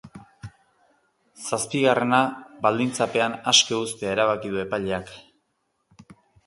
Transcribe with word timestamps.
Zazpigarrena 1.49 2.23
baldintzapean 2.65 3.39
aske 3.53 3.79
uztea 3.83 4.17
erabaki 4.19 4.57
du 4.57 4.63
epaileak. 4.67 5.15